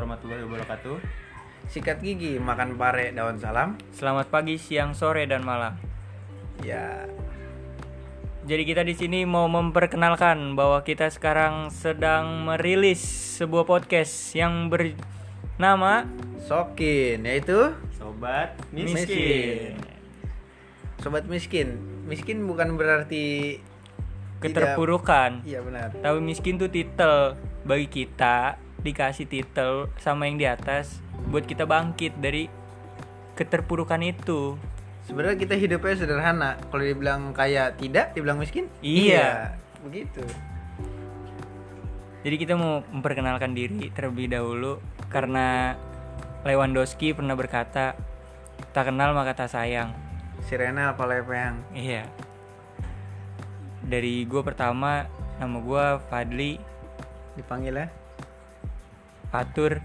warahmatullahi 0.00 0.48
wabarakatuh. 0.48 0.96
Sikat 1.68 2.00
gigi, 2.00 2.40
makan 2.40 2.80
pare, 2.80 3.12
daun 3.12 3.36
salam. 3.36 3.76
Selamat 3.92 4.32
pagi, 4.32 4.56
siang, 4.56 4.96
sore, 4.96 5.28
dan 5.28 5.44
malam. 5.44 5.76
Ya, 6.64 7.04
Jadi 8.48 8.64
kita 8.64 8.80
di 8.80 8.96
sini 8.96 9.28
mau 9.28 9.44
memperkenalkan 9.52 10.56
bahwa 10.56 10.80
kita 10.80 11.12
sekarang 11.12 11.68
sedang 11.68 12.48
merilis 12.48 13.04
sebuah 13.36 13.68
podcast 13.68 14.32
yang 14.32 14.72
bernama 14.72 16.08
sokin 16.48 17.20
yaitu 17.28 17.76
Sobat 17.92 18.56
miskin. 18.72 18.96
Miskin. 18.96 19.72
sobat 21.04 21.24
miskin. 21.28 21.68
Miskin 22.08 22.48
bukan 22.48 22.80
berarti 22.80 23.60
keterpurukan. 24.40 25.44
Iya 25.44 25.60
benar. 25.60 25.92
Tapi 25.92 26.18
miskin 26.24 26.56
tuh 26.56 26.72
titel 26.72 27.36
bagi 27.68 27.92
kita 27.92 28.56
dikasih 28.80 29.28
titel 29.28 29.92
sama 30.00 30.26
yang 30.26 30.40
di 30.40 30.46
atas 30.48 31.00
buat 31.28 31.44
kita 31.44 31.68
bangkit 31.68 32.16
dari 32.16 32.48
keterpurukan 33.36 34.00
itu. 34.04 34.56
Sebenarnya 35.04 35.36
kita 35.40 35.54
hidupnya 35.56 35.94
sederhana. 35.96 36.50
Kalau 36.68 36.84
dibilang 36.84 37.32
kaya 37.32 37.72
tidak, 37.74 38.12
dibilang 38.12 38.40
miskin? 38.40 38.68
Iya. 38.84 39.56
begitu. 39.80 40.20
Jadi 42.20 42.36
kita 42.36 42.52
mau 42.52 42.84
memperkenalkan 42.84 43.56
diri 43.56 43.88
terlebih 43.96 44.28
dahulu 44.28 44.76
karena 45.08 45.72
Lewandowski 46.44 47.16
pernah 47.16 47.32
berkata 47.32 47.96
tak 48.76 48.92
kenal 48.92 49.16
maka 49.16 49.32
tak 49.32 49.48
sayang. 49.48 49.96
Sirena 50.44 50.92
apa 50.92 51.08
lepeng? 51.08 51.64
Iya. 51.72 52.04
Dari 53.80 54.28
gue 54.28 54.42
pertama 54.44 55.08
nama 55.40 55.56
gue 55.64 55.84
Fadli 56.12 56.60
Dipanggil 57.40 57.74
ya? 57.80 57.86
Fatur 59.30 59.78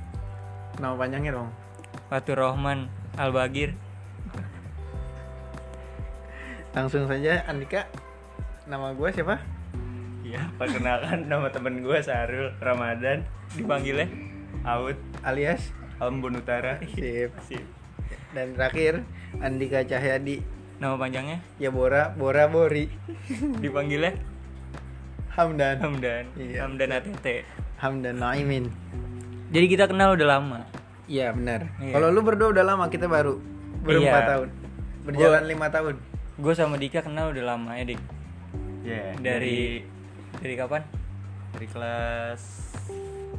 Nama 0.76 0.92
panjangnya 1.00 1.32
dong. 1.32 1.50
Fatur 2.12 2.36
Rohman 2.36 2.92
Albagir. 3.16 3.78
Langsung 6.76 7.08
saja 7.08 7.48
Andika. 7.48 7.88
Nama 8.68 8.92
gue 8.92 9.10
siapa? 9.16 9.40
Iya, 10.26 10.52
perkenalkan 10.60 11.30
nama 11.32 11.48
temen 11.54 11.80
gue 11.80 11.96
Sarul 12.04 12.52
Ramadan, 12.60 13.24
Dipanggilnya 13.56 14.10
Out 14.68 14.98
Alias 15.24 15.72
Ambon 16.04 16.42
Utara. 16.42 16.82
Sip. 16.92 17.32
Sip. 17.48 17.64
Dan 18.36 18.58
terakhir 18.58 19.06
Andika 19.40 19.86
Cahyadi. 19.88 20.44
nama 20.76 21.00
panjangnya 21.00 21.40
Ya 21.56 21.72
Bora, 21.72 22.12
Bora 22.20 22.52
Bori. 22.52 22.92
dipanggilnya 23.64 24.12
Hamdan. 25.32 25.80
Hamdan 25.80 26.28
Iya. 26.36 26.68
Hamdan 26.68 26.92
ATT. 26.92 27.48
Hamdan 27.80 28.20
Naimin. 28.20 28.68
Jadi 29.50 29.66
kita 29.68 29.86
kenal 29.86 30.14
udah 30.14 30.28
lama. 30.32 30.60
Iya 31.06 31.30
benar. 31.32 31.70
Iya. 31.78 31.94
Kalau 31.94 32.08
lu 32.10 32.22
berdua 32.22 32.50
udah 32.50 32.66
lama, 32.66 32.86
kita 32.88 33.06
baru 33.06 33.38
baru 33.82 34.00
Iya. 34.00 34.14
tahun. 34.28 34.50
Berjalan 35.06 35.44
lima 35.46 35.68
tahun. 35.70 35.96
Gue 36.36 36.54
sama 36.54 36.76
Dika 36.76 37.00
kenal 37.00 37.30
udah 37.30 37.46
lama 37.48 37.78
ya 37.78 37.86
Dik. 37.86 38.02
Ya, 38.82 39.14
Dari 39.16 39.82
dari 40.36 40.54
kapan? 40.56 40.82
dari 41.52 41.72
kelas 41.72 42.42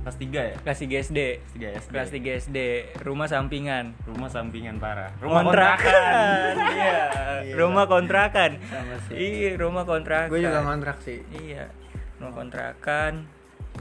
kelas 0.01 0.17
3 0.17 0.41
ya? 0.41 0.57
Kelas 0.57 0.79
3 0.81 0.97
SD. 1.03 1.21
3 1.53 1.69
SD. 1.77 1.91
Kelas 1.93 2.09
3 2.09 2.31
SD, 2.41 2.59
rumah 3.03 3.27
sampingan. 3.27 3.93
Rumah 4.07 4.31
sampingan 4.31 4.79
parah. 4.79 5.11
Rumah 5.19 5.43
kontrakan. 5.43 6.53
Iya, 6.73 6.97
Gila. 7.45 7.57
rumah 7.59 7.85
kontrakan. 7.85 8.51
Sama 8.63 8.97
sih. 9.05 9.15
Iya, 9.19 9.51
rumah 9.59 9.85
kontrakan. 9.85 10.31
Gue 10.31 10.41
juga 10.41 10.63
ngontrak 10.63 10.97
sih. 11.03 11.21
Iya, 11.29 11.69
rumah 12.17 12.33
kontrakan. 12.33 13.13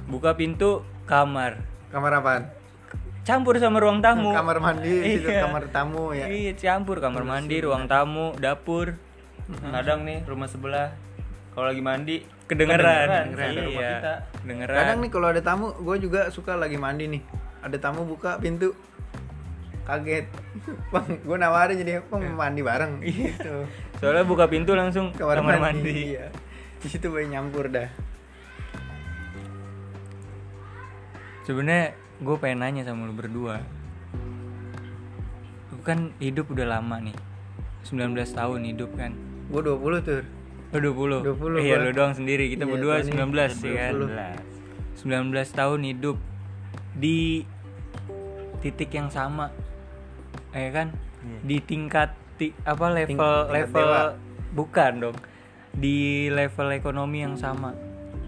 Buka 0.05 0.33
pintu 0.33 0.81
kamar. 1.05 1.61
Kamar 1.89 2.11
apaan? 2.13 2.43
Campur 3.21 3.57
sama 3.57 3.81
ruang 3.81 3.99
tamu. 3.99 4.29
Kamar 4.31 4.57
mandi, 4.59 5.17
situ 5.17 5.29
Iya. 5.33 5.49
kamar 5.49 5.63
tamu 5.69 6.13
ya. 6.13 6.29
Iya, 6.29 6.53
campur 6.53 6.97
kamar 6.99 7.23
mandi, 7.23 7.57
ruang 7.57 7.85
tamu, 7.85 8.37
dapur. 8.37 8.93
Kadang 9.63 10.05
nih 10.05 10.21
rumah 10.23 10.45
sebelah 10.45 10.93
kalau 11.51 11.69
lagi 11.69 11.79
mandi 11.79 12.15
Kedengeran. 12.45 13.33
kedengeran 13.33 13.49
rumah 13.55 13.71
Iya. 13.71 13.89
kita. 13.91 14.13
Kedengeran. 14.39 14.77
Kadang 14.77 14.97
nih 14.99 15.09
kalau 15.09 15.27
ada 15.27 15.41
tamu, 15.41 15.65
gue 15.75 15.97
juga 15.99 16.21
suka 16.29 16.53
lagi 16.53 16.77
mandi 16.77 17.09
nih. 17.09 17.21
Ada 17.61 17.77
tamu 17.79 18.05
buka 18.05 18.37
pintu, 18.37 18.77
kaget. 19.83 20.29
Bang, 20.93 21.09
gue 21.17 21.37
nawarin 21.37 21.75
jadi 21.75 22.01
bang 22.03 22.23
mandi 22.31 22.61
bareng. 22.61 22.93
Gitu. 23.01 23.65
Soalnya 23.97 24.21
buka 24.21 24.45
pintu 24.45 24.73
langsung 24.73 25.09
Kamar, 25.11 25.41
kamar, 25.41 25.57
mandi. 25.59 25.81
mandi. 25.81 25.93
Iya. 26.13 26.29
Di 26.77 26.87
situ 26.87 27.09
gue 27.09 27.25
nyampur 27.25 27.69
dah. 27.69 27.89
Sebenarnya 31.45 31.93
gue 32.17 32.35
pengen 32.35 32.59
nanya 32.59 32.83
sama 32.83 33.05
lu 33.05 33.13
berdua. 33.13 33.61
Lu 35.69 35.77
kan 35.81 36.09
hidup 36.17 36.49
udah 36.49 36.67
lama 36.71 36.97
nih. 36.99 37.15
19 37.85 38.01
tahun 38.33 38.61
hidup 38.65 38.89
kan. 38.97 39.13
Gue 39.47 39.61
20 39.61 40.01
tuh. 40.01 40.21
Lu 40.73 40.79
20. 40.91 41.21
20 41.23 41.61
Iya, 41.61 41.75
lu 41.79 41.89
doang 41.93 42.11
sendiri. 42.11 42.49
Kita 42.49 42.65
Iya, 42.65 42.71
berdua 42.71 42.93
Tony 42.99 43.11
19 43.13 43.61
ya 43.61 43.73
kan. 43.79 43.93
20. 43.93 44.33
19 44.97 45.53
tahun 45.53 45.81
hidup 45.85 46.17
di 46.95 47.45
titik 48.59 48.89
yang 48.89 49.13
sama. 49.13 49.53
Ya 50.49 50.73
kan? 50.73 50.87
Iya. 51.21 51.39
Di 51.45 51.57
tingkat 51.61 52.09
ti- 52.35 52.57
apa 52.63 52.89
level 52.89 53.11
tingkat 53.13 53.45
level 53.53 53.85
dewa. 53.85 54.01
bukan 54.51 54.91
dong. 54.99 55.17
Di 55.71 55.97
level 56.27 56.73
ekonomi 56.73 57.21
yang 57.21 57.37
sama. 57.37 57.75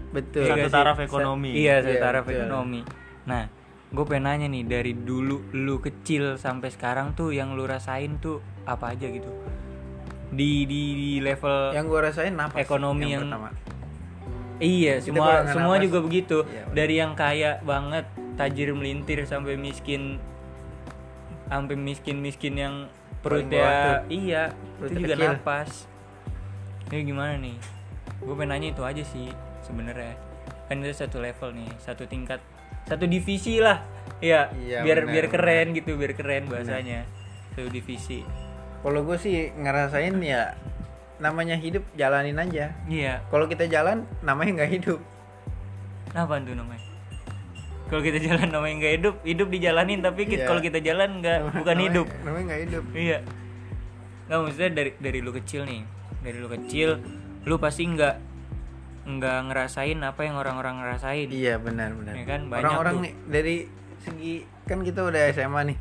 Betul. 0.08 0.46
Iya 0.46 0.54
Satu 0.54 0.62
sih? 0.62 0.72
taraf 0.72 0.98
ekonomi. 1.00 1.50
Iya, 1.52 1.74
satu 1.82 1.90
Iya, 1.90 2.00
taraf 2.00 2.24
betul. 2.24 2.38
ekonomi. 2.38 2.80
Nah, 3.28 3.44
gue 3.88 4.04
pengen 4.04 4.24
nanya 4.24 4.46
nih 4.48 4.64
dari 4.64 4.92
dulu 4.96 5.52
lu 5.52 5.76
kecil 5.78 6.36
sampai 6.36 6.72
sekarang 6.72 7.12
tuh 7.12 7.30
yang 7.30 7.52
lu 7.52 7.68
rasain 7.68 8.16
tuh 8.18 8.40
apa 8.64 8.96
aja 8.96 9.04
gitu? 9.06 9.28
Di 10.28 10.64
di, 10.64 10.82
di 10.96 11.10
level 11.20 11.72
Yang 11.72 11.86
gue 11.86 12.00
rasain 12.02 12.32
napas. 12.32 12.58
Ekonomi 12.58 13.12
yang- 13.12 13.28
pertama. 13.28 13.52
Iya, 14.58 14.98
Kita 14.98 15.14
semua 15.14 15.30
semua 15.46 15.74
napas. 15.78 15.84
juga 15.86 15.98
begitu. 16.02 16.36
Iya. 16.42 16.64
Dari 16.74 16.94
yang 16.98 17.12
kaya 17.14 17.62
banget, 17.62 18.08
tajir 18.34 18.74
melintir 18.74 19.22
sampai 19.22 19.54
miskin 19.54 20.18
sampai 21.46 21.76
miskin-miskin 21.76 22.54
yang 22.54 22.74
perutnya 23.18 24.04
iya, 24.06 24.52
Perutnya 24.76 24.94
itu 24.94 25.04
juga 25.04 25.14
kecil. 25.16 25.28
napas. 25.32 25.70
Ini 26.88 27.04
gimana 27.04 27.34
nih? 27.36 27.56
Gue 28.20 28.34
pengen 28.34 28.50
nanya 28.50 28.68
itu 28.70 28.82
aja 28.84 29.00
sih 29.00 29.28
sebenarnya. 29.62 30.12
Kan 30.66 30.82
itu 30.82 30.92
satu 30.92 31.18
level 31.18 31.54
nih, 31.54 31.70
satu 31.78 32.04
tingkat, 32.04 32.42
satu 32.88 33.04
divisi 33.04 33.60
lah. 33.60 33.84
Iya, 34.18 34.50
Iya, 34.58 34.82
biar 34.82 35.06
benar, 35.06 35.12
biar 35.14 35.26
keren 35.30 35.66
gitu, 35.76 35.94
biar 35.94 36.12
keren 36.16 36.50
bahasanya. 36.50 37.06
Satu 37.54 37.70
divisi. 37.70 38.26
Kalau 38.82 39.04
gue 39.04 39.14
sih 39.14 39.52
ngerasain 39.54 40.14
ya 40.18 40.56
namanya 41.18 41.54
hidup 41.54 41.84
jalanin 41.94 42.38
aja. 42.38 42.74
Iya. 42.88 43.22
Kalau 43.28 43.46
kita 43.46 43.68
jalan 43.68 44.06
namanya 44.22 44.62
nggak 44.62 44.72
hidup. 44.74 44.98
Apa 46.14 46.40
tuh 46.40 46.56
namanya? 46.56 46.82
Kalau 47.88 48.02
kita 48.04 48.18
jalan 48.20 48.48
namanya 48.48 48.74
nggak 48.80 48.94
hidup, 49.00 49.14
hidup 49.22 49.48
dijalanin 49.48 50.00
tapi 50.00 50.26
Iya. 50.26 50.46
kalau 50.46 50.60
kita 50.60 50.78
jalan 50.78 51.20
nggak 51.20 51.38
bukan 51.54 51.62
Namanya- 51.74 51.84
hidup. 51.86 52.06
Namanya 52.24 52.44
nggak 52.48 52.60
hidup. 52.66 52.84
Iya. 52.94 53.18
Nggak 54.28 54.38
maksudnya 54.44 54.70
dari 54.72 54.90
dari 54.98 55.18
lu 55.22 55.30
kecil 55.32 55.60
nih, 55.64 55.82
dari 56.20 56.36
lu 56.36 56.48
kecil, 56.48 56.88
lu 57.46 57.54
pasti 57.56 57.82
nggak 57.86 58.14
nggak 59.08 59.38
ngerasain 59.48 59.98
apa 60.04 60.20
yang 60.28 60.36
orang-orang 60.36 60.84
ngerasain. 60.84 61.32
Iya 61.32 61.56
benar 61.56 61.96
benar. 61.96 62.12
Ya 62.12 62.24
kan, 62.28 62.40
banyak 62.52 62.60
Orang-orang 62.68 62.94
nih 63.00 63.12
dari 63.24 63.56
segi 64.04 64.34
kan 64.68 64.84
kita 64.84 65.00
udah 65.00 65.32
SMA 65.32 65.72
nih. 65.72 65.78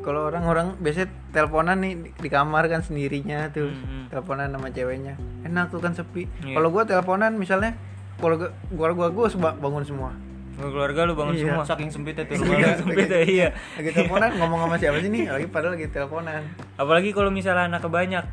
Kalau 0.00 0.32
orang-orang 0.32 0.80
biasanya 0.80 1.12
teleponan 1.36 1.84
nih 1.84 1.92
di, 2.16 2.28
kamar 2.32 2.72
kan 2.72 2.80
sendirinya 2.80 3.52
tuh. 3.52 3.68
Hmm, 3.68 3.84
hmm. 3.84 4.04
Teleponan 4.08 4.48
sama 4.48 4.68
ceweknya. 4.72 5.14
Enak 5.44 5.68
tuh 5.68 5.84
kan 5.84 5.92
sepi. 5.92 6.24
Iya. 6.40 6.56
Kalau 6.56 6.68
gua 6.72 6.88
teleponan 6.88 7.36
misalnya 7.36 7.76
keluarga 8.16 8.56
gua 8.72 8.88
gua 8.96 9.08
gua 9.12 9.28
bangun 9.60 9.84
semua. 9.84 10.10
Keluarga 10.56 11.08
lu 11.08 11.12
bangun 11.16 11.36
Iya. 11.36 11.44
semua. 11.44 11.62
Saking 11.68 11.90
sempitnya 11.92 12.24
tuh 12.24 12.36
Iya, 12.40 12.44
rumah. 12.44 12.56
Saking 12.56 12.76
sempit 12.80 13.08
ya, 13.08 13.20
iya. 13.24 13.48
Lagi 13.76 13.90
teleponan 13.92 14.30
ngomong 14.40 14.60
sama 14.64 14.76
siapa 14.80 14.96
sih 15.04 15.10
nih? 15.12 15.24
Lagi 15.28 15.46
padahal 15.52 15.72
lagi 15.76 15.86
teleponan. 15.92 16.42
Apalagi 16.80 17.10
kalau 17.12 17.28
misalnya 17.28 17.68
anak 17.68 17.84
banyak. 17.84 18.24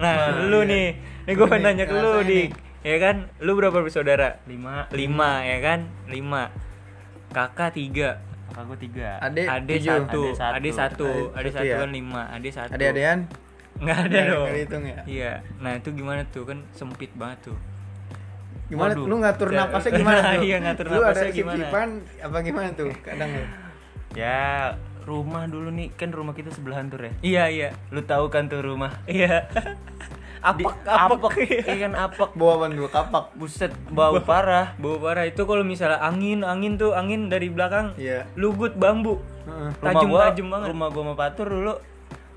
Nah, 0.00 0.14
Nah, 0.32 0.48
lu 0.48 0.64
iya. 0.64 0.72
nih, 0.72 0.86
nih 1.28 1.32
gue 1.36 1.46
pengen 1.52 1.64
nanya 1.68 1.84
ke 1.84 1.92
lu, 1.92 2.24
dik. 2.24 2.71
Ya 2.82 2.96
kan, 2.98 3.30
lu 3.38 3.54
berapa 3.54 3.78
bersaudara? 3.78 4.42
Lima. 4.44 4.90
Lima, 4.90 5.40
ya 5.40 5.58
kan? 5.58 5.80
Lima. 6.06 6.50
Kakak 7.30 7.72
tiga. 7.72 8.18
Kakak 8.50 8.64
gue 8.68 8.78
tiga. 8.82 9.16
Adek 9.18 9.46
Ade 9.46 9.74
tujuh. 9.78 9.86
satu, 9.88 10.22
Ade 10.26 10.70
satu. 10.70 11.10
ade 11.32 11.48
satu, 11.48 11.62
Ade 11.62 11.70
ya? 11.70 11.76
kan 11.78 11.90
lima, 11.90 12.22
ade 12.28 12.48
satu. 12.50 12.74
Ade-adean 12.74 13.18
Nggak 13.78 13.98
ada 14.04 14.18
dong. 14.28 14.46
dihitung 14.50 14.84
ya? 14.84 14.98
Iya. 15.04 15.32
Nah 15.58 15.72
itu 15.74 15.88
gimana 15.90 16.20
tuh 16.28 16.44
kan 16.44 16.58
sempit 16.70 17.08
banget 17.14 17.48
tuh. 17.48 17.58
Gimana 18.68 18.92
Waduh. 18.92 19.06
lu 19.06 19.16
ngatur 19.18 19.48
Ya, 19.48 19.58
napasnya 19.64 19.90
gimana 19.94 20.20
tuh? 20.28 20.42
iya, 20.42 20.56
ngatur 20.60 20.86
lu 20.86 20.94
napasnya 20.96 21.22
ada 21.22 21.32
gimana? 21.32 21.56
sip-sipan 21.56 21.88
apa 22.20 22.36
gimana 22.40 22.68
tuh? 22.72 22.90
Kadang 23.00 23.30
lu. 23.30 23.44
Ya 24.12 24.40
rumah 25.02 25.44
dulu 25.46 25.68
nih 25.70 25.88
kan 25.92 26.10
rumah 26.10 26.30
kita 26.32 26.50
sebelahan 26.50 26.86
tuh 26.86 26.98
ya. 27.00 27.12
Iya 27.22 27.44
iya 27.48 27.68
Lu 27.88 28.02
tahu 28.02 28.26
kan 28.28 28.46
tuh 28.46 28.60
rumah? 28.60 28.90
iya. 29.06 29.46
Di- 30.42 30.66
Apek, 30.66 30.74
apek. 30.82 31.32
Iya 31.70 31.76
kan 31.80 31.92
apek. 31.94 32.30
Bawa 32.34 32.52
apaan 32.58 32.70
tuh? 32.74 32.90
Kapak. 32.90 33.24
Buset, 33.34 33.70
bau 33.88 34.18
parah. 34.18 34.74
Bau 34.74 34.98
parah 34.98 35.22
itu 35.22 35.42
kalau 35.42 35.62
misalnya 35.62 36.02
angin, 36.02 36.42
angin 36.42 36.74
tuh 36.74 36.92
angin 36.92 37.30
dari 37.30 37.46
belakang. 37.46 37.94
Iya. 37.94 38.26
Lugut 38.34 38.74
bambu. 38.74 39.22
Heeh. 39.42 39.70
Rumah 39.72 39.86
Tajam 39.88 40.08
gua, 40.08 40.20
tajam 40.26 40.46
banget. 40.50 40.66
rumah 40.68 40.88
gua 40.90 41.02
sama 41.04 41.14
Patur 41.14 41.48
dulu 41.48 41.74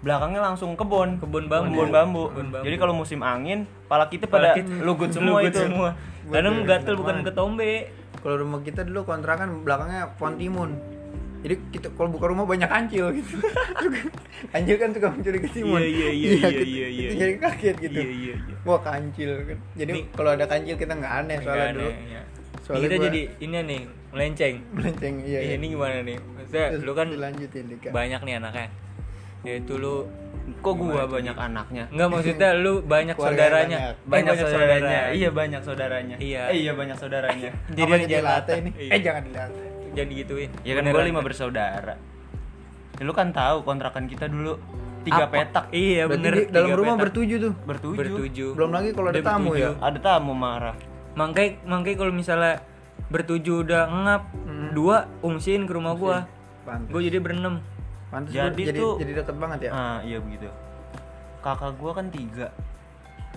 belakangnya 0.02 0.38
langsung 0.40 0.78
kebun 0.78 1.18
Kebun 1.18 1.50
bambu. 1.50 1.82
kebun 1.82 1.90
bambu. 1.90 2.24
Kebun 2.30 2.48
bambu. 2.54 2.62
jadi 2.62 2.76
kalau 2.78 2.94
musim 2.94 3.26
angin 3.26 3.66
pala 3.90 4.06
kita 4.06 4.30
pada 4.30 4.54
Apalagi 4.54 4.86
lugut 4.86 5.10
semua 5.16 5.42
lugut 5.42 5.50
itu 5.50 5.60
semua. 5.60 5.90
Kadang 6.28 6.56
gatel 6.62 6.94
bukan 6.94 7.16
ketombe. 7.26 7.90
Kalau 8.22 8.36
rumah 8.38 8.62
kita 8.62 8.82
dulu 8.82 9.02
kontrakan 9.04 9.62
belakangnya 9.62 10.14
pohon 10.14 10.38
timun. 10.38 10.70
Jadi 11.46 11.56
kita 11.70 11.88
kalau 11.94 12.10
buka 12.10 12.26
rumah 12.26 12.42
banyak 12.44 12.66
kancil 12.66 13.14
gitu. 13.14 13.38
kancil 14.52 14.76
kan 14.76 14.90
suka 14.90 15.08
mencuri 15.08 15.38
ke 15.38 15.50
timun. 15.52 15.78
Iya, 15.78 15.86
iya, 15.86 16.10
iya, 16.10 16.32
iya, 16.50 16.64
iya, 16.66 16.88
iya. 16.90 17.08
kita 17.08 17.22
jadi 17.22 17.34
kaget 17.38 17.76
gitu. 17.80 18.00
Iya, 18.00 18.10
iya, 18.10 18.34
iya. 18.36 18.56
Wah 18.64 18.80
kancil 18.82 19.30
kan. 19.44 19.58
Jadi 19.76 19.92
kalau 20.10 20.30
ada 20.32 20.46
kancil 20.46 20.74
kita 20.74 20.94
nggak 20.96 21.14
aneh 21.16 21.38
soalnya 21.40 21.70
dulu. 21.72 21.86
aneh, 21.86 21.96
ya. 22.10 22.22
Soalnya 22.60 22.82
kita 22.84 22.96
gua- 22.96 23.06
jadi 23.06 23.22
ini 23.40 23.56
nih 23.62 23.82
melenceng. 24.10 24.56
Melenceng 24.72 25.14
iya. 25.22 25.30
Iya, 25.30 25.40
iya. 25.44 25.54
ini 25.56 25.66
gimana 25.70 25.98
nih? 26.02 26.18
Maksudnya 26.18 26.66
Terus 26.68 26.82
lu 26.82 26.92
kan 26.92 27.08
dilanjutin 27.08 27.66
Dika. 27.68 27.90
banyak 27.92 28.20
nih 28.20 28.34
anaknya. 28.36 28.68
Yaitu 29.44 29.74
lu 29.76 29.96
kok 30.56 30.74
gua 30.76 31.06
banyak 31.06 31.34
anaknya 31.34 31.90
Enggak 31.90 32.10
maksudnya 32.12 32.50
lu 32.56 32.82
banyak 32.84 33.14
Keluarga 33.14 33.34
saudaranya. 33.38 33.78
banyak. 33.78 33.94
Eh, 33.96 34.10
banyak, 34.10 34.34
saudaranya 34.36 35.00
iya 35.12 35.30
banyak 35.32 35.62
saudaranya 35.62 36.16
Iya. 36.18 36.42
eh, 36.48 36.58
iya 36.60 36.72
banyak 36.72 36.98
saudaranya 36.98 37.50
Jadi 37.68 37.78
jangan 37.80 37.98
dilatih 38.00 38.22
latah. 38.24 38.56
ini? 38.56 38.70
Iya. 38.76 38.90
Eh 38.90 39.00
jangan 39.00 39.24
dilatih. 39.24 39.66
Jadi 39.96 40.12
gituin. 40.18 40.50
ya 40.62 40.74
kan 40.74 40.84
gua 40.86 41.02
lima 41.02 41.20
bersaudara 41.20 41.96
ya, 42.94 43.02
lu 43.02 43.12
kan 43.12 43.32
tahu 43.32 43.64
kontrakan 43.64 44.06
kita 44.06 44.28
dulu 44.28 44.60
tiga 45.02 45.24
Apa? 45.24 45.34
petak 45.40 45.66
Iya 45.70 46.06
Berarti 46.06 46.20
bener. 46.20 46.34
di 46.34 46.44
dalam 46.50 46.70
rumah 46.74 46.94
petak. 46.94 47.04
bertujuh 47.06 47.38
tuh. 47.40 47.54
bertujuh, 47.62 47.98
bertujuh. 47.98 48.50
Belum 48.54 48.72
lagi 48.72 48.90
kalau 48.92 49.10
ada 49.10 49.22
tamu 49.22 49.50
bertujuh. 49.50 49.72
ya. 49.72 49.72
ada 49.82 50.00
tamu 50.00 50.34
marah 50.34 50.76
Mangkai 51.14 51.48
mangkai 51.62 51.94
kalau 51.94 52.12
misalnya 52.12 52.60
bertujuh 53.06 53.64
udah 53.64 53.84
ngap, 53.88 54.24
Hmm. 54.36 54.70
dua 54.72 55.06
ungsiin 55.22 55.64
ke 55.64 55.72
rumah 55.72 55.94
gua. 55.94 56.18
Pantes. 56.62 56.90
Gua 56.90 57.00
jadi 57.00 57.18
berenam. 57.18 57.62
Pantes 58.08 58.32
Jadi 58.32 58.52
jadi 58.58 58.64
jadi, 58.68 58.80
tuh- 58.80 58.98
jadi 58.98 59.12
deket 59.16 59.36
banget 59.36 59.60
ya. 59.62 59.72
ah 59.72 59.98
iya 60.02 60.18
begitu 60.18 60.48
kakak 61.40 61.76
gua 61.76 61.92
kan 61.94 62.10
tiga 62.10 62.50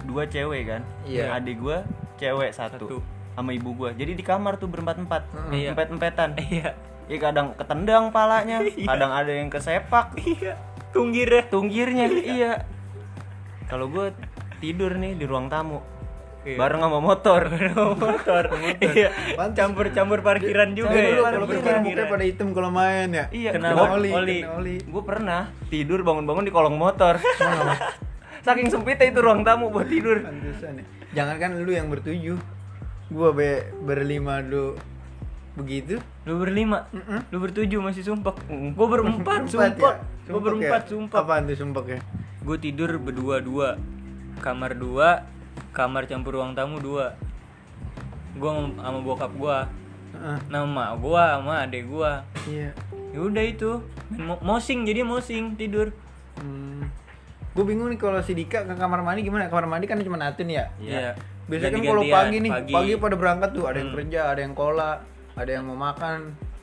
dua 0.03 0.25
cewek 0.25 0.65
kan 0.67 0.81
Iya. 1.05 1.35
adik 1.35 1.59
gua 1.59 1.85
cewek 2.17 2.51
satu, 2.51 2.87
Satu. 2.87 2.99
Sama 3.39 3.51
ibu 3.51 3.71
gua 3.73 3.91
jadi 3.93 4.13
di 4.13 4.21
kamar 4.21 4.59
tuh 4.59 4.67
berempat 4.67 4.99
empat 4.99 5.23
Iya. 5.51 5.71
empet 5.73 5.89
empetan 5.89 6.35
Iya. 6.37 6.75
ya 7.07 7.17
kadang 7.19 7.55
ketendang 7.55 8.11
palanya 8.11 8.59
kadang 8.91 9.11
ada 9.11 9.31
yang 9.31 9.47
kesepak 9.47 10.19
Iya. 10.19 10.59
Tunggir 10.91 11.29
ya. 11.29 11.43
tunggirnya 11.47 12.05
iya 12.11 12.53
kalau 13.65 13.87
gue 13.87 14.11
tidur 14.59 14.97
nih 14.97 15.15
di 15.15 15.23
ruang 15.23 15.47
tamu 15.47 15.79
Iya. 16.41 16.55
bareng 16.57 16.81
sama 16.81 16.99
motor 16.99 17.43
motor. 17.95 18.45
Iya. 18.81 19.11
Pantes. 19.35 19.59
Campur-campur 19.59 20.19
parkiran 20.21 20.71
juga 20.73 20.95
ya. 20.95 21.19
kalau 21.21 21.45
parkiran. 21.45 21.83
mukanya 21.83 22.05
pada 22.09 22.25
hitam 22.25 22.49
kalau 22.51 22.71
main 22.71 23.11
ya. 23.11 23.25
iya 23.29 23.51
Kenapa? 23.53 23.85
Kena 23.85 23.95
oli, 23.95 24.11
Oli. 24.11 24.39
kena 24.41 24.57
oli. 24.57 24.77
gue 24.81 25.03
pernah 25.05 25.41
tidur 25.69 26.01
bangun-bangun 26.01 26.43
di 26.43 26.51
kolong 26.51 26.75
motor 26.75 27.19
saking 28.47 28.71
sempitnya 28.71 29.07
itu 29.07 29.21
ruang 29.21 29.43
tamu 29.43 29.69
buat 29.69 29.87
tidur 29.87 30.25
Pantesan 30.25 30.81
ya. 30.81 30.85
Jangan 31.15 31.37
kan 31.37 31.51
lu 31.59 31.69
yang 31.69 31.89
bertujuh. 31.89 32.39
Gua 33.09 33.33
be 33.33 33.65
berlima 33.83 34.45
dulu 34.45 34.77
begitu. 35.59 35.99
Lu 36.23 36.39
berlima, 36.39 36.87
Mm-mm. 36.93 37.25
lu 37.33 37.43
bertujuh 37.43 37.81
masih 37.83 38.05
sumpah. 38.05 38.37
Mm. 38.47 38.79
Gua 38.79 38.87
berempat, 38.87 39.49
sumpah. 39.49 39.67
ya? 39.69 39.75
Gua 39.75 39.93
Sumpek 40.29 40.43
berempat, 40.45 40.83
ya? 40.85 40.89
sumpah. 40.93 41.19
Apaan 41.25 41.43
tuh 41.49 41.57
sumpek 41.57 41.85
ya? 41.89 42.01
Gue 42.45 42.57
tidur 42.57 42.91
berdua 42.97 43.41
dua, 43.41 43.69
kamar 44.41 44.73
dua, 44.73 45.25
kamar 45.73 46.07
campur 46.07 46.39
ruang 46.39 46.53
tamu 46.53 46.79
dua. 46.79 47.17
Gua 48.37 48.71
sama- 48.77 49.03
bokap 49.03 49.33
gua, 49.35 49.67
Heeh. 50.15 50.39
nama 50.49 50.95
gua 50.95 51.41
sama 51.41 51.65
adek 51.65 51.89
gua. 51.89 52.23
Iya. 52.47 52.71
Ya 53.13 53.19
udah 53.19 53.45
itu, 53.45 53.83
mosing 54.41 54.85
jadi 54.85 55.03
mosing 55.03 55.57
tidur. 55.57 55.91
Hmm. 56.39 56.87
Gue 57.59 57.67
bingung 57.67 57.91
nih 57.91 57.99
kalau 57.99 58.23
si 58.23 58.33
Dika 58.33 58.63
ke 58.63 58.71
kamar 58.73 59.03
mandi 59.03 59.21
gimana? 59.21 59.51
Kamar 59.51 59.67
mandi 59.67 59.91
kan 59.91 59.99
cuma 59.99 60.15
Atun 60.23 60.47
ya. 60.47 60.71
Iya. 60.79 61.19
Biasanya 61.45 61.75
kan 61.75 61.83
kalau 61.83 62.03
pagi 62.05 62.37
nih, 62.39 62.51
pagi. 62.53 62.71
pagi. 62.71 62.93
pada 62.95 63.17
berangkat 63.17 63.51
tuh, 63.51 63.65
ada 63.65 63.77
yang 63.77 63.91
Hmm. 63.91 63.99
kerja, 63.99 64.21
ada 64.29 64.41
yang 64.41 64.55
kola, 64.55 64.91
ada 65.35 65.51
yang 65.51 65.65
mau 65.65 65.75
makan, 65.77 66.19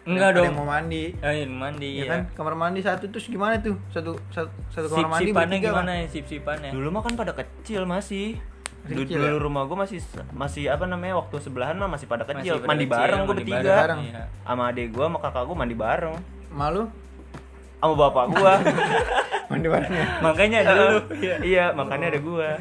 Enggak 0.06 0.28
ada 0.30 0.38
dong. 0.38 0.46
yang 0.46 0.56
mau 0.56 0.68
mandi. 0.70 1.04
Eh, 1.18 1.44
mandi 1.44 1.90
Ya 1.92 2.00
ya. 2.00 2.08
kan? 2.08 2.22
Kamar 2.32 2.54
mandi 2.56 2.80
satu 2.80 3.10
terus 3.10 3.28
gimana 3.28 3.60
tuh? 3.60 3.76
Satu 3.90 4.16
satu, 4.30 4.48
satu 4.70 4.88
kamar 4.88 5.10
mandi 5.12 5.26
Sip-sipannya 5.26 5.52
bertiga 5.52 5.68
gimana 5.68 5.92
kan? 5.92 6.00
ya? 6.00 6.06
Sip-sipannya. 6.08 6.70
dulu 6.72 6.88
mah 6.90 7.02
kan 7.02 7.14
pada 7.14 7.34
kecil 7.34 7.82
masih 7.84 8.28
dulu, 8.86 9.02
kecil 9.02 9.18
dulu 9.18 9.28
ya? 9.28 9.42
rumah 9.42 9.62
gue 9.66 9.78
masih 9.82 10.00
masih 10.32 10.64
apa 10.70 10.86
namanya 10.86 11.18
waktu 11.18 11.36
sebelahan 11.40 11.76
mah 11.76 11.90
masih 11.90 12.06
pada 12.06 12.24
kecil 12.24 12.40
Masih 12.54 12.54
pada 12.56 12.70
mandi 12.70 12.86
kecil, 12.86 12.96
bareng 12.96 13.20
gue 13.20 13.28
mandi 13.28 13.44
bertiga. 13.44 13.76
Iya. 13.98 14.22
sama 14.46 14.64
adik 14.70 14.88
gue 14.94 15.04
sama 15.04 15.18
kakak 15.20 15.44
gue 15.44 15.58
mandi 15.58 15.76
bareng 15.76 16.16
Malu? 16.54 16.84
Sama 17.78 17.94
bapak 17.96 18.26
gue 18.32 18.54
Mandi 19.52 19.68
bareng 19.70 19.94
ya? 19.94 20.06
Makanya 20.20 20.58
ada 20.60 20.74
lu. 20.74 21.00
Iya. 21.16 21.36
iya 21.42 21.66
makanya 21.72 22.10
ada 22.10 22.20
bareng. 22.20 22.60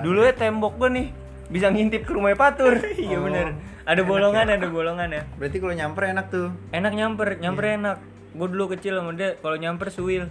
dulu 0.00 0.20
ya 0.22 0.32
tembok 0.32 0.74
gue 0.76 0.88
nih 0.90 1.06
bisa 1.48 1.68
ngintip 1.68 2.02
ke 2.02 2.12
rumahnya 2.12 2.36
patur 2.36 2.74
Iya 2.96 3.16
Oh. 3.16 3.24
bener. 3.24 3.52
Ada 3.84 4.04
bolongan, 4.04 4.46
ada 4.46 4.66
bolongan 4.68 5.08
ya. 5.08 5.22
Berarti 5.34 5.56
kalau 5.58 5.72
nyamper 5.72 6.12
enak 6.12 6.28
tuh. 6.28 6.52
Enak 6.70 6.92
nyamper, 6.92 7.40
nyamper 7.40 7.64
Iya. 7.64 7.74
enak. 7.76 7.96
Gue 8.36 8.48
dulu 8.48 8.64
kecil 8.68 9.00
sama 9.00 9.12
dia 9.12 9.36
kalau 9.38 9.56
nyamper 9.56 9.88
suil. 9.88 10.28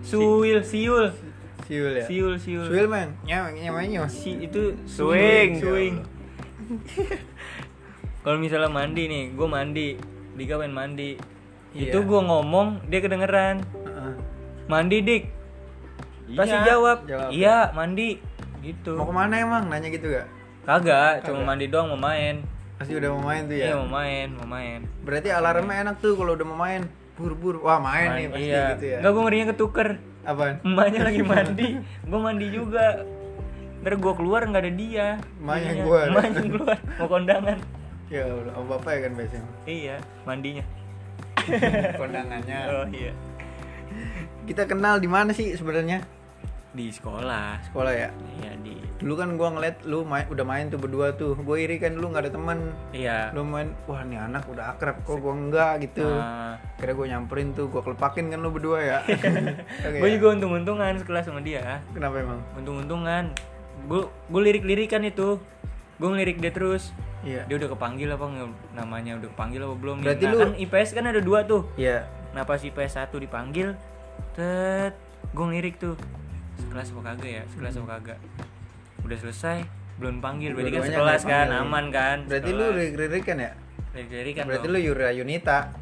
Suil, 0.00 0.62
siul. 0.62 1.10
Siul 1.66 1.92
ya? 1.92 2.04
Siul, 2.06 2.34
siul. 2.38 2.66
Siul 2.66 2.86
men, 2.86 3.14
nyameng 3.22 3.58
nyamengnya 3.60 4.06
Si 4.06 4.34
itu 4.40 4.74
Swing. 4.86 5.58
swing. 5.58 5.94
kalau 8.20 8.36
misalnya 8.36 8.68
mandi 8.68 9.06
nih, 9.06 9.24
gue 9.32 9.46
mandi, 9.46 9.88
Dika 10.34 10.56
main 10.56 10.70
mandi. 10.70 11.18
Iya. 11.70 11.90
Itu 11.90 11.98
gue 12.02 12.20
ngomong, 12.20 12.82
dia 12.86 12.98
kedengeran. 12.98 13.62
Heeh. 13.62 14.12
Mandi 14.66 14.98
dik. 15.00 15.22
Pasti 16.30 16.54
Iya. 16.54 16.66
jawab, 16.66 16.98
Jawab. 17.06 17.30
iya 17.30 17.56
mandi. 17.72 18.18
Gitu. 18.60 18.94
Mau 18.94 19.06
ke 19.06 19.14
mana 19.14 19.34
emang? 19.36 19.66
Nanya 19.66 19.88
gitu 19.88 20.06
gak? 20.08 20.26
Kagak, 20.62 21.24
cuma 21.24 21.42
Kagak. 21.42 21.48
mandi 21.48 21.66
doang 21.66 21.88
mau 21.90 22.00
main. 22.00 22.44
Pasti 22.76 22.92
udah 22.94 23.10
mau 23.12 23.22
main 23.24 23.42
tuh 23.44 23.56
Iya 23.56 23.66
ya? 23.66 23.74
mau 23.76 23.88
main, 23.92 24.28
mau 24.32 24.46
main. 24.48 24.80
Berarti 25.02 25.28
alarmnya 25.28 25.76
enak 25.82 25.96
tuh 25.98 26.14
kalau 26.14 26.32
udah 26.32 26.46
mau 26.46 26.58
main. 26.58 26.82
Bur-bur, 27.14 27.60
wah 27.60 27.76
main, 27.76 28.08
nih 28.14 28.26
pasti 28.28 28.48
iya. 28.48 28.64
gitu 28.72 28.84
ya. 28.86 28.98
Enggak 29.04 29.12
gue 29.12 29.22
ngerinya 29.22 29.46
ketuker. 29.52 29.88
Apaan? 30.20 30.54
Emaknya 30.62 31.00
lagi 31.02 31.22
mandi, 31.22 31.68
gue 32.08 32.20
mandi 32.20 32.46
juga. 32.48 32.86
Ntar 33.80 33.94
gue 33.96 34.12
keluar 34.14 34.40
nggak 34.44 34.62
ada 34.62 34.72
dia. 34.72 35.06
Emaknya 35.36 35.64
Jadinya. 35.66 35.84
gua. 35.84 36.00
Emaknya 36.06 36.40
keluar 36.46 36.76
mau 36.96 37.08
kondangan. 37.08 37.58
Ya 38.08 38.22
udah, 38.26 38.52
oh 38.54 38.64
bapak 38.66 38.90
ya 38.90 39.00
kan 39.04 39.12
biasanya. 39.14 39.48
Iya, 39.64 39.96
mandinya. 40.24 40.64
Kondangannya. 42.00 42.58
Oh 42.68 42.86
iya. 42.90 43.12
Kita 44.46 44.66
kenal 44.66 44.98
di 44.98 45.08
mana 45.10 45.30
sih 45.34 45.54
sebenarnya? 45.54 46.02
Di 46.70 46.86
sekolah. 46.94 47.66
Sekolah 47.66 47.92
ya. 47.92 48.08
Iya 48.38 48.52
di. 48.62 48.78
Dulu 49.02 49.14
kan 49.18 49.34
gua 49.34 49.50
ngeliat 49.50 49.82
lu 49.88 50.06
main, 50.06 50.22
udah 50.30 50.44
main 50.46 50.70
tuh 50.70 50.78
berdua 50.78 51.16
tuh. 51.18 51.34
Gue 51.34 51.66
iri 51.66 51.82
kan 51.82 51.98
lu 51.98 52.06
nggak 52.10 52.30
ada 52.30 52.32
teman. 52.32 52.70
Iya. 52.94 53.34
Lu 53.34 53.42
main, 53.42 53.74
wah 53.90 54.06
nih 54.06 54.22
anak 54.22 54.46
udah 54.46 54.76
akrab 54.76 55.02
kok 55.02 55.18
gua 55.18 55.34
enggak 55.34 55.90
gitu. 55.90 56.06
Ah. 56.06 56.62
Kira 56.78 56.94
gue 56.94 57.06
nyamperin 57.10 57.50
tuh, 57.56 57.66
gue 57.66 57.82
kelepakin 57.82 58.30
kan 58.30 58.38
lu 58.38 58.54
berdua 58.54 58.78
ya. 58.80 58.98
Oke 59.86 59.98
gue 59.98 60.08
ya? 60.08 60.14
juga 60.14 60.26
untung-untungan 60.38 60.94
sekelas 61.02 61.26
sama 61.26 61.42
dia. 61.42 61.82
Kenapa 61.90 62.22
emang? 62.22 62.40
Untung-untungan. 62.54 63.34
Gue 63.90 64.06
gue 64.06 64.40
lirik-lirikan 64.40 65.02
itu. 65.02 65.42
Gue 65.98 66.08
ngelirik 66.08 66.38
dia 66.38 66.54
terus. 66.54 66.94
Iya. 67.20 67.42
Dia 67.44 67.56
udah 67.56 67.70
kepanggil 67.70 68.08
apa 68.08 68.24
namanya 68.72 69.12
udah 69.16 69.28
kepanggil 69.28 69.60
apa 69.60 69.74
belum? 69.74 69.96
Berarti 70.00 70.24
Nah, 70.24 70.32
lu- 70.32 70.40
kan 70.40 70.50
IPS 70.56 70.90
kan 70.92 71.04
ada 71.04 71.20
dua 71.20 71.44
tuh. 71.44 71.68
Iya. 71.74 72.08
Nah 72.30 72.42
pas 72.42 72.56
IPS 72.56 72.94
1 72.96 73.18
dipanggil 73.18 73.74
Tet 74.32 74.94
Gue 75.28 75.44
ngelirik 75.44 75.76
tuh 75.76 75.98
Sekelas 76.54 76.94
apa 76.94 77.10
kagak 77.10 77.26
ya 77.26 77.42
Sekelas 77.44 77.74
apa 77.74 77.98
kagak 77.98 78.18
Udah 79.02 79.18
selesai 79.18 79.66
Belum 79.98 80.22
panggil 80.22 80.54
Berarti 80.54 80.70
kan 80.70 80.82
sekelas 80.84 81.22
kan 81.24 81.46
panggil. 81.50 81.66
Aman 81.66 81.84
kan 81.90 82.16
Berarti 82.24 82.50
lu 82.52 82.66
lirik 82.70 83.24
kan 83.24 83.34
ya? 83.36 83.50
Lirik 83.92 84.34
kan 84.36 84.44
Berarti 84.46 84.62
dong. 84.64 84.74
lu 84.74 84.80
Yura 84.80 85.10
Yunita. 85.10 85.74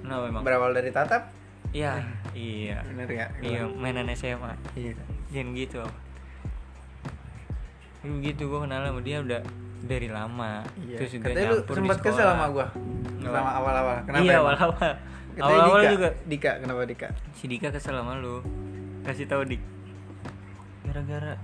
Kenapa 0.00 0.24
emang? 0.26 0.40
Berawal 0.40 0.72
dari 0.72 0.88
tatap? 0.88 1.28
Iya 1.68 2.00
Iya 2.32 2.80
Bener 2.86 3.04
ya? 3.06 3.26
Iya 3.36 3.68
mainan 3.68 4.08
SMA 4.10 4.56
Iya. 4.72 4.96
Jangan 5.28 5.52
gitu 5.52 5.76
apa 5.78 5.98
Gitu 8.24 8.42
gue 8.42 8.60
kenal 8.62 8.80
sama 8.82 9.00
dia 9.02 9.20
udah 9.20 9.44
dari 9.78 10.08
lama 10.08 10.64
Iya. 10.78 10.96
Terus 10.96 11.10
juga 11.12 11.24
Katanya 11.26 11.44
lu 11.44 11.56
nyampur 11.56 11.74
sempat 11.76 11.98
kesel 12.00 12.26
sama 12.26 12.46
gua. 12.48 12.66
Sama 13.18 13.50
awal-awal. 13.52 13.96
Kenapa? 14.04 14.22
Iya 14.22 14.34
awal-awal 14.38 14.90
Awal-awal 15.36 15.80
Dika. 15.80 15.92
juga 15.92 16.08
Dika, 16.24 16.52
kenapa 16.58 16.80
Dika? 16.84 17.08
Si 17.32 17.44
Dika 17.44 17.68
kesel 17.68 17.92
sama 17.92 18.16
lu 18.16 18.40
Kasih 19.02 19.26
tahu 19.26 19.44
Dik 19.44 19.62
gara-gara 20.82 21.34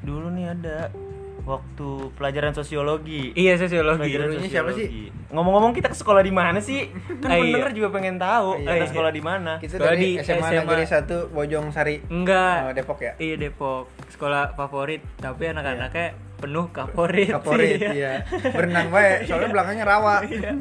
dulu 0.00 0.28
nih 0.30 0.46
ada 0.50 0.92
waktu 1.40 1.88
pelajaran 2.14 2.52
sosiologi. 2.52 3.32
Iya 3.32 3.56
sosiologi. 3.56 4.06
Pelajaran 4.06 4.28
Gurunya 4.30 4.50
siapa 4.50 4.70
sih? 4.70 5.08
Ngomong-ngomong 5.30 5.72
kita 5.72 5.88
ke 5.88 5.96
sekolah 5.96 6.20
di 6.20 6.28
mana 6.28 6.60
sih? 6.60 6.92
Kan 7.18 7.26
Ah, 7.26 7.36
iya. 7.36 7.42
pendengar 7.42 7.72
juga 7.72 7.88
pengen 7.90 8.16
tahu 8.16 8.60
Iya. 8.60 8.76
kita 8.76 8.86
sekolah 8.86 9.10
di 9.10 9.22
mana. 9.24 9.52
Kita 9.56 9.72
Sekolah 9.74 9.88
dari 9.90 10.04
di 10.06 10.20
SMA, 10.20 10.36
SMA. 10.38 10.58
Negeri 10.60 10.84
1 10.84 11.32
Bojong 11.32 11.66
Sari. 11.72 11.96
Enggak. 12.06 12.56
Oh, 12.62 12.72
Depok 12.76 12.98
ya? 13.00 13.12
Iya 13.16 13.34
Depok. 13.40 13.88
Sekolah 14.12 14.52
favorit, 14.52 15.00
tapi 15.16 15.48
anak-anaknya 15.48 16.06
penuh 16.40 16.66
kaporit. 16.70 17.30
Favorit, 17.30 17.78
Iya. 17.78 17.90
iya. 17.92 18.12
Berenang 18.48 18.88
baik, 18.88 19.16
soalnya 19.26 19.50
belakangnya 19.50 19.84
rawa. 19.84 20.14
Iya. 20.24 20.52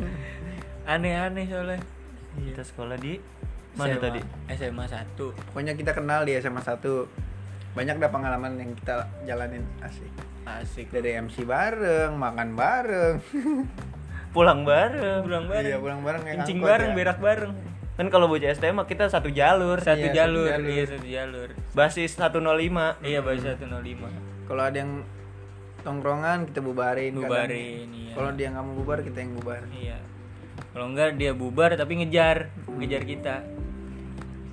Aneh-aneh 0.85 1.45
soalnya. 1.45 1.79
Kita 2.35 2.61
sekolah 2.61 2.95
di 2.95 3.17
mana 3.73 3.95
SMA, 3.95 4.03
tadi? 4.03 4.19
SMA 4.53 4.85
1. 4.85 5.15
Pokoknya 5.47 5.73
kita 5.73 5.91
kenal 5.91 6.23
di 6.23 6.35
SMA 6.35 6.59
1. 6.59 6.83
Banyak 7.71 7.95
dah 7.97 8.09
pengalaman 8.09 8.51
yang 8.55 8.71
kita 8.73 8.95
jalanin 9.23 9.63
asik. 9.79 10.11
Asik. 10.43 10.87
Dari 10.89 11.15
MC 11.15 11.43
bareng, 11.43 12.11
makan 12.13 12.53
bareng. 12.53 13.15
Pulang 14.35 14.61
bareng. 14.61 15.21
Pulang 15.21 15.45
bareng. 15.45 15.65
Iya, 15.65 15.77
pulang 15.77 16.01
bareng 16.01 16.21
kayak 16.21 16.35
Kencing 16.37 16.59
angkot 16.59 16.69
bareng, 16.69 16.89
ya. 16.89 16.95
berak 16.95 17.19
bareng. 17.19 17.51
Kan 17.95 18.07
kalau 18.07 18.25
bocah 18.25 18.49
STM 18.49 18.79
kita 18.85 19.05
satu 19.07 19.29
jalur. 19.29 19.77
Satu 19.79 19.99
Iya, 19.99 20.05
satu 20.05 20.15
jalur. 20.15 20.49
jalur. 20.49 20.69
Iya, 20.69 20.83
satu 20.87 21.07
jalur. 21.07 21.47
Basis 21.71 22.11
105. 22.13 22.97
Iya, 23.01 23.19
baru 23.19 23.37
105. 23.37 24.09
Kalau 24.45 24.63
ada 24.63 24.77
yang 24.77 24.91
tongkrongan 25.81 26.45
kita 26.45 26.59
bubarin. 26.59 27.13
kadang. 27.13 27.25
Bubarin, 27.25 27.87
iya. 27.89 28.13
Kalau 28.13 28.31
dia 28.31 28.47
nggak 28.49 28.63
mau 28.63 28.75
bubar 28.75 28.99
kita 28.99 29.17
yang 29.17 29.31
bubar. 29.35 29.61
Iya. 29.71 29.97
Kalau 30.69 30.85
enggak 30.87 31.09
dia 31.15 31.31
bubar 31.31 31.73
tapi 31.73 31.93
ngejar, 31.97 32.37
ngejar 32.69 33.03
kita. 33.03 33.35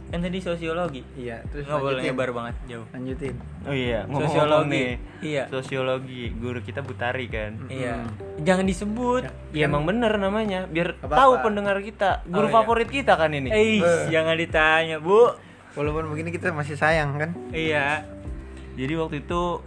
Kan 0.06 0.22
tadi 0.22 0.38
sosiologi. 0.38 1.02
Iya, 1.12 1.42
terus 1.44 1.66
Nggak 1.66 1.82
boleh 1.82 1.98
nyebar 2.00 2.30
banget 2.30 2.54
jauh. 2.68 2.86
Lanjutin. 2.88 3.34
Oh 3.60 3.74
iya, 3.74 4.06
ngomong-ngomong 4.06 4.30
Sosiologi. 4.30 4.70
nih. 4.70 4.90
Iya. 5.20 5.42
Sosiologi, 5.50 6.22
guru 6.32 6.60
kita 6.62 6.80
Butari 6.80 7.26
kan. 7.26 7.58
Iya. 7.66 8.06
Jangan 8.38 8.64
disebut. 8.64 9.22
Iya 9.50 9.66
emang 9.66 9.82
bener 9.82 10.14
namanya, 10.14 10.64
biar 10.64 10.94
Apa-apa. 10.96 11.10
tahu 11.12 11.32
pendengar 11.42 11.76
kita. 11.80 12.22
Guru 12.24 12.38
Oh, 12.38 12.48
iya. 12.48 12.54
favorit 12.54 12.88
kita 12.88 13.12
kan 13.14 13.30
ini. 13.30 13.50
Eh, 13.50 13.82
Eh. 13.82 14.06
jangan 14.08 14.38
ditanya, 14.38 15.02
Bu. 15.02 15.34
Walaupun 15.74 16.08
begini 16.08 16.30
kita 16.30 16.54
masih 16.54 16.78
sayang 16.78 17.18
kan? 17.18 17.30
Iya. 17.50 18.06
Jadi 18.78 18.92
waktu 18.94 19.16
itu 19.20 19.58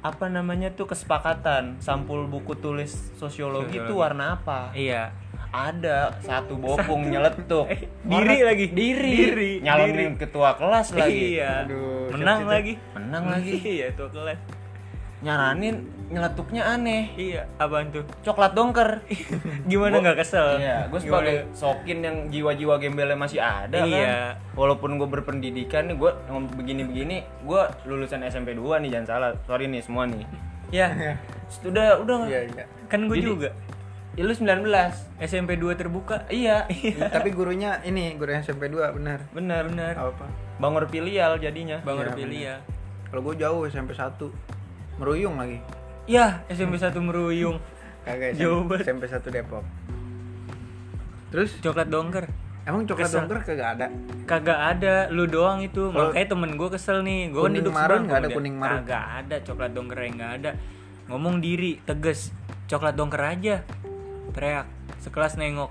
apa 0.00 0.32
namanya 0.32 0.72
tuh 0.72 0.88
kesepakatan 0.88 1.76
sampul 1.76 2.24
buku 2.24 2.56
tulis 2.56 3.12
sosiologi 3.20 3.76
itu 3.76 3.92
warna 3.92 4.40
apa? 4.40 4.72
Iya. 4.72 5.12
Ada 5.50 6.14
satu 6.22 6.56
bopung 6.56 7.10
nyeletuk. 7.10 7.66
Eh, 7.74 7.84
diri 8.06 8.38
Warna- 8.38 8.46
lagi. 8.54 8.66
Diri. 8.70 9.12
Diri. 9.12 9.50
Nyalonin 9.60 10.14
ketua 10.16 10.54
kelas 10.56 10.94
lagi. 10.94 11.36
Iya. 11.36 11.66
Aduh, 11.68 12.06
Menang 12.16 12.38
siap 12.40 12.52
lagi. 12.54 12.72
Menang 12.96 13.24
lagi. 13.28 13.54
Iya, 13.76 13.86
itu 13.92 14.04
kelas. 14.08 14.38
Nyaranin 15.20 15.76
nyeletuknya 16.10 16.62
aneh. 16.68 17.14
Iya, 17.14 17.46
apaan 17.56 17.88
tuh? 17.88 18.02
Coklat 18.20 18.52
dongker. 18.52 18.98
Gimana 19.70 20.02
nggak 20.02 20.18
kesel? 20.18 20.58
Iya, 20.58 20.90
gue 20.90 20.98
Gimana? 20.98 21.06
sebagai 21.22 21.36
sokin 21.54 21.98
yang 22.02 22.16
jiwa-jiwa 22.26 22.74
gembelnya 22.76 23.14
masih 23.14 23.38
ada 23.38 23.78
Iya. 23.80 24.34
kan. 24.34 24.58
Walaupun 24.58 24.98
gue 24.98 25.06
berpendidikan 25.08 25.86
nih, 25.86 25.96
gue 25.96 26.10
begini-begini, 26.52 27.16
gue 27.40 27.62
lulusan 27.86 28.26
SMP 28.26 28.52
2 28.52 28.82
nih, 28.82 28.90
jangan 28.90 29.06
salah. 29.08 29.30
Sorry 29.44 29.64
nih 29.66 29.80
semua 29.80 30.04
nih. 30.04 30.26
Ya, 30.70 30.86
Udah, 31.66 31.98
udah. 31.98 32.30
Iya, 32.30 32.46
iya. 32.46 32.64
kan 32.86 33.10
gue 33.10 33.18
juga. 33.18 33.50
Ya, 34.14 34.22
lu 34.22 34.30
19. 34.30 34.70
SMP 35.18 35.54
2 35.54 35.74
terbuka. 35.74 36.22
Iya, 36.30 36.66
Tapi 37.06 37.30
gurunya 37.30 37.82
ini 37.82 38.14
guru 38.14 38.30
SMP 38.36 38.66
2 38.66 38.94
benar. 38.94 39.18
benar. 39.30 39.66
Benar. 39.66 39.94
Apa? 39.98 40.26
Bangor 40.58 40.86
filial 40.86 41.38
jadinya. 41.38 41.82
Bang 41.82 41.98
Iya, 41.98 42.06
Orpili 42.06 42.38
ya. 42.44 42.56
Kalau 43.06 43.18
gue 43.20 43.34
jauh 43.34 43.66
SMP 43.66 43.90
1. 43.92 44.30
Meruyung 44.98 45.42
lagi. 45.42 45.58
Ya, 46.10 46.42
SMP 46.50 46.74
1 46.74 46.90
meruyung. 46.98 47.62
Kagak 48.02 48.34
Jauh 48.34 48.66
SMP, 48.66 48.70
banget. 48.74 48.84
SMP 48.84 49.04
1 49.06 49.30
Depok. 49.30 49.62
Terus 51.30 51.50
Coklat 51.62 51.86
dongker. 51.86 52.26
emang 52.60 52.82
coklat 52.84 53.06
Kesel. 53.06 53.18
dongker 53.22 53.38
kagak 53.44 53.68
ada? 53.72 53.86
Kagak 54.26 54.60
ada, 54.74 54.94
lu 55.08 55.24
doang 55.24 55.62
itu. 55.62 55.86
Kalau- 55.88 56.10
Makanya 56.10 56.26
temen 56.28 56.50
gue 56.54 56.68
kesel 56.68 56.98
nih. 57.00 57.30
Gue 57.30 57.40
Kuning 57.40 57.62
duduk 57.62 57.72
marun 57.72 58.00
nggak 58.04 58.18
ada 58.18 58.28
kuning 58.28 58.56
marun? 58.56 58.82
Kagak 58.82 59.04
ada 59.18 59.36
coklat 59.40 59.70
dongker 59.70 59.98
yang 60.00 60.14
nggak 60.16 60.32
ada. 60.36 60.50
Ngomong 61.06 61.38
diri, 61.38 61.78
tegas. 61.80 62.34
Coklat 62.66 62.94
dongker 62.94 63.22
aja. 63.22 63.62
Teriak. 64.30 64.66
Sekelas 64.98 65.34
nengok. 65.34 65.70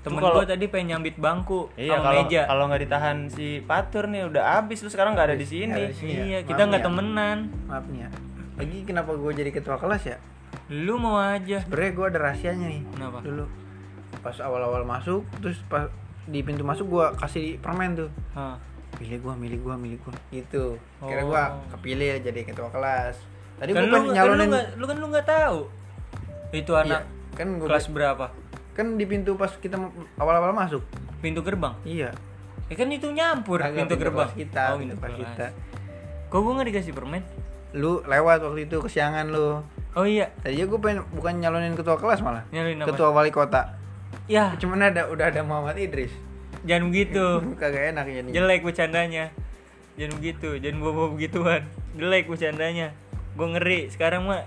Temen 0.00 0.20
gue 0.20 0.44
tadi 0.44 0.66
pengen 0.68 0.86
nyambit 0.92 1.16
bangku 1.16 1.72
Iya, 1.74 1.96
sama 1.96 2.12
meja. 2.14 2.44
kalau 2.44 2.68
nggak 2.68 2.82
ditahan 2.84 3.16
si 3.26 3.64
Patur 3.64 4.04
nih 4.04 4.28
udah 4.28 4.60
habis 4.60 4.84
lu 4.84 4.92
sekarang 4.92 5.16
nggak 5.16 5.32
ada 5.32 5.36
di 5.36 5.46
sini. 5.46 5.80
Iya, 5.96 6.38
Maaf 6.38 6.46
kita 6.46 6.62
nggak 6.62 6.82
ya. 6.82 6.86
temenan. 6.86 7.38
Maaf 7.64 7.84
nih 7.88 8.00
ya. 8.00 8.08
Lagi 8.54 8.78
kenapa 8.84 9.10
gue 9.12 9.32
jadi 9.34 9.50
ketua 9.50 9.76
kelas 9.76 10.02
ya? 10.04 10.16
Lu 10.70 10.96
mau 10.96 11.18
aja. 11.18 11.60
Sebenernya 11.60 11.92
gue 11.92 12.06
ada 12.08 12.18
rahasianya 12.22 12.66
nih. 12.70 12.82
Kenapa? 12.94 13.18
Dulu 13.20 13.44
pas 14.22 14.36
awal-awal 14.38 14.86
masuk, 14.86 15.26
terus 15.42 15.58
pas 15.66 15.90
di 16.24 16.40
pintu 16.40 16.64
masuk 16.64 16.86
gue 16.88 17.06
kasih 17.18 17.58
permen 17.58 17.98
tuh. 17.98 18.10
Hah. 18.32 18.56
Milih 18.94 19.18
gua, 19.20 19.34
milih 19.34 19.58
gua, 19.58 19.74
milih 19.74 19.98
gua. 20.00 20.14
Gitu. 20.30 20.78
Kira 21.02 21.22
Oh. 21.22 21.34
gua 21.34 21.50
kepilih 21.74 22.22
jadi 22.22 22.46
ketua 22.46 22.70
kelas. 22.70 23.18
Tadi 23.58 23.74
Kan 23.74 23.86
pengen 23.86 23.90
kan 23.90 24.00
lu 24.00 24.10
nyalonin 24.14 24.46
nggak, 24.48 24.66
lu 24.78 24.84
kan 24.86 24.96
lu 25.02 25.06
nggak 25.10 25.26
tahu. 25.26 25.58
Itu 26.54 26.72
Iya, 26.72 26.82
anak 26.86 27.02
kan 27.34 27.46
gua 27.58 27.66
kelas 27.68 27.86
berapa? 27.90 28.26
kan 28.74 28.86
di 28.94 29.06
pintu 29.06 29.34
pas 29.34 29.50
kita 29.50 29.78
awal-awal 30.14 30.50
masuk. 30.50 30.82
Pintu 31.18 31.42
gerbang. 31.42 31.74
Iya. 31.82 32.10
Ya 32.66 32.74
kan 32.74 32.86
itu 32.90 33.06
nyampur 33.10 33.58
Kagak, 33.58 33.86
pintu, 33.86 33.94
gerbang. 33.98 34.30
kita, 34.30 34.64
oh, 34.74 34.78
pintu 34.78 34.94
kelas 34.98 35.14
kita. 35.18 35.46
Kok 36.26 36.38
gua 36.38 36.52
nggak 36.54 36.68
dikasih 36.70 36.92
permen? 36.94 37.22
Lu 37.74 38.00
lewat 38.02 38.38
waktu 38.40 38.64
itu 38.64 38.78
kesiangan 38.78 39.28
lu. 39.28 39.60
Oh 39.94 40.02
iya, 40.02 40.30
Tadinya 40.40 40.66
gua 40.66 40.78
pengen 40.80 40.98
bukan 41.10 41.34
nyalonin 41.36 41.74
ketua 41.74 41.94
kelas 41.94 42.18
malah. 42.18 42.42
nyalin 42.48 42.80
apa? 42.80 42.90
Ketua 42.90 43.10
wali 43.10 43.30
kota. 43.30 43.78
Ya, 44.24 44.54
Cuman 44.56 44.80
ada 44.80 45.06
udah 45.06 45.28
ada 45.28 45.42
Muhammad 45.42 45.76
Idris. 45.76 46.10
jangan 46.62 46.88
begitu. 46.88 47.22
Kagak 47.60 47.92
enak 47.92 48.06
jadi. 48.08 48.28
Jelek 48.32 48.62
bercandanya. 48.62 49.30
Jangan 49.94 50.12
begitu, 50.16 50.48
jangan 50.58 50.78
bawa 50.80 51.06
begituan. 51.12 51.62
Jelek 51.94 52.26
bercandanya. 52.26 52.90
Gue 53.34 53.48
ngeri. 53.52 53.80
Sekarang 53.86 54.24
mah 54.24 54.42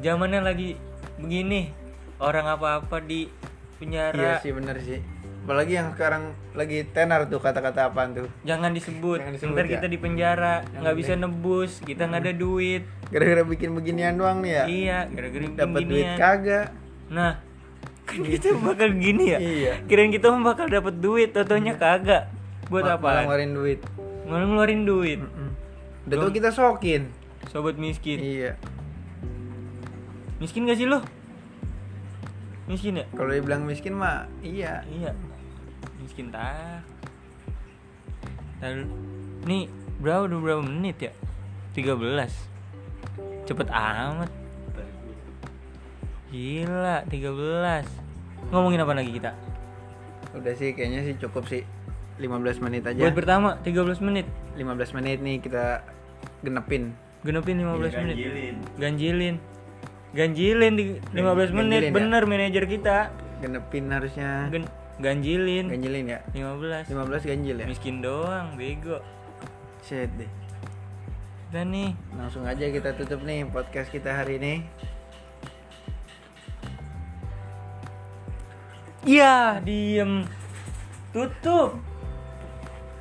zamannya 0.00 0.40
lagi 0.40 0.76
begini. 1.16 1.72
Orang 2.16 2.44
apa-apa 2.46 2.98
di 2.98 3.28
Iya 3.76 4.10
penjara. 4.10 4.40
sih 4.40 4.52
bener 4.52 4.76
sih. 4.80 5.00
Apalagi 5.44 5.76
yang 5.76 5.92
sekarang 5.92 6.32
lagi 6.56 6.88
tenar 6.88 7.28
tuh 7.28 7.36
kata-kata 7.36 7.92
apaan 7.92 8.16
tuh. 8.16 8.32
Jangan 8.48 8.72
disebut. 8.72 9.20
Jangan 9.20 9.34
disebut, 9.36 9.52
Ntar 9.52 9.66
ya. 9.68 9.72
kita 9.76 9.86
di 9.92 9.98
penjara, 10.00 10.54
nggak 10.64 10.96
bisa 10.96 11.12
deh. 11.12 11.20
nebus, 11.20 11.84
kita 11.84 12.08
nggak 12.08 12.22
ada 12.24 12.32
duit. 12.32 12.88
Gara-gara 13.12 13.44
bikin 13.44 13.76
beginian 13.76 14.16
doang 14.16 14.40
nih 14.40 14.52
ya. 14.56 14.64
Iya, 14.64 14.98
gara-gara 15.12 15.44
Dapat 15.52 15.80
duit 15.84 16.08
kagak. 16.16 16.66
Nah, 17.12 17.44
kan 18.08 18.20
kita 18.24 18.56
bakal 18.56 18.88
gini 18.96 19.36
ya. 19.36 19.38
Iya. 19.38 19.72
Kirain 19.84 20.08
kita 20.08 20.32
bakal 20.32 20.66
dapat 20.72 20.96
duit, 20.96 21.36
totonya 21.36 21.76
kagak. 21.76 22.32
Buat 22.72 22.88
Ma- 22.88 22.96
apa? 22.96 23.28
Ngeluarin 23.28 23.52
duit. 23.52 23.80
Malah 24.24 24.46
ngeluarin 24.48 24.82
duit. 24.88 25.20
Mm. 25.20 25.52
Udah 26.08 26.16
tuh 26.24 26.32
kita 26.32 26.48
sokin. 26.56 27.12
Sobat 27.52 27.76
miskin. 27.76 28.16
Iya. 28.16 28.56
Miskin 30.40 30.64
gak 30.64 30.80
sih 30.80 30.88
lo? 30.88 31.04
Miskin 32.64 32.96
ya? 32.96 33.04
Kalau 33.12 33.28
dibilang 33.28 33.68
miskin 33.68 33.92
mah 33.92 34.24
iya. 34.40 34.80
Iya. 34.88 35.12
Miskin 36.04 36.28
tak. 36.28 36.84
Lalu, 38.60 38.84
nih 39.48 39.62
berapa 40.04 40.28
udah 40.28 40.38
berapa 40.40 40.62
menit 40.62 40.96
ya? 41.00 41.12
13 41.74 42.30
Cepet 43.44 43.68
amat 43.68 44.30
Gila 46.30 47.02
13 47.10 48.52
Ngomongin 48.52 48.80
apa 48.84 48.92
lagi 48.94 49.10
kita? 49.16 49.32
Udah 50.34 50.52
sih 50.54 50.74
kayaknya 50.74 51.00
sih 51.06 51.14
cukup 51.18 51.46
sih 51.46 51.62
15 52.14 52.62
menit 52.62 52.86
aja. 52.86 53.00
Buat 53.00 53.16
pertama 53.18 53.58
13 53.62 53.98
menit 54.04 54.26
15 54.54 54.96
menit 55.00 55.18
nih 55.18 55.42
kita 55.42 55.82
genepin. 56.46 56.94
Genepin 57.26 57.56
15 57.58 57.90
Iya, 57.90 57.98
menit 58.04 58.16
ganjilin. 58.16 58.56
Ganjilin 58.78 59.36
Ganjilin 60.14 60.72
di 60.78 60.84
15 61.10 61.50
menit 61.50 61.80
Ganjilin 61.80 61.90
ya? 61.90 61.92
Bener 61.96 62.22
manajer 62.28 62.64
kita 62.70 62.96
Genepin 63.42 63.84
harusnya. 63.90 64.46
Gen 64.52 64.64
Ganjilin 65.02 65.66
Ganjilin 65.70 66.06
ya. 66.06 66.20
15 66.32 66.90
15 66.90 67.30
ganjil 67.30 67.56
ya. 67.62 67.66
Miskin 67.66 67.98
doang 67.98 68.54
Bego 68.54 69.02
Shit 69.82 70.10
deh. 70.16 70.30
Udah 71.50 71.64
nih 71.66 71.92
Langsung 72.14 72.46
aja 72.46 72.64
kita 72.66 72.94
tutup 72.94 73.22
nih 73.26 73.46
podcast 73.50 73.90
kita 73.90 74.10
hari 74.14 74.38
ini. 74.38 74.54
Iya, 79.04 79.60
diem. 79.60 80.24
Tutup. 81.12 81.76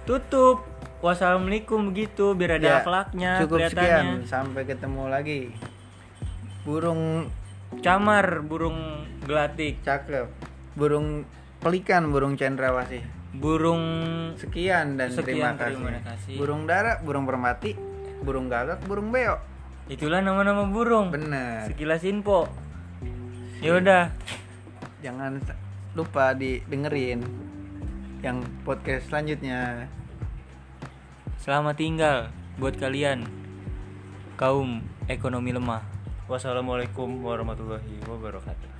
Tutup. 0.03 0.67
Wassalamualaikum 0.99 1.91
begitu 1.91 2.31
biar 2.35 2.59
ada 2.59 2.67
Ya, 2.67 2.75
akhlaknya 2.83 3.31
Cukup 3.43 3.59
kelihatannya. 3.63 3.87
sekian. 3.87 4.07
Sampai 4.27 4.67
ketemu 4.67 5.03
lagi. 5.07 5.41
Burung 6.67 7.27
Camar 7.81 8.45
burung 8.45 9.01
gelatik, 9.25 9.81
cakep. 9.81 10.29
Burung 10.77 11.25
pelikan, 11.63 12.11
burung 12.11 12.35
cendrawasih. 12.35 13.01
burung 13.33 13.81
Sekian 14.37 14.99
dan 14.99 15.09
Sekian, 15.09 15.25
terima 15.25 15.51
kasih. 15.57 15.79
terima 15.81 16.01
kasih. 16.05 16.35
Burung 16.37 16.69
dara, 16.69 17.01
burung 17.01 17.25
permati, 17.25 17.73
burung 18.21 18.51
gagak, 18.51 18.83
burung 18.85 19.09
beo. 19.09 19.39
itulah 19.91 20.23
nama-nama 20.23 20.63
burung 20.63 21.11
bener 21.11 21.67
sekilas 21.67 22.07
info 22.07 22.47
ya 23.59 23.75
udah 23.75 24.15
jangan 25.03 25.43
lupa 25.91 26.31
didengerin 26.31 27.19
yang 28.23 28.39
podcast 28.63 29.11
selanjutnya 29.11 29.91
selamat 31.43 31.75
tinggal 31.75 32.17
buat 32.55 32.79
kalian 32.79 33.27
kaum 34.39 34.87
ekonomi 35.11 35.51
lemah 35.51 35.83
Wassalamualaikum 36.23 37.19
warahmatullahi 37.19 37.99
wabarakatuh. 38.07 38.72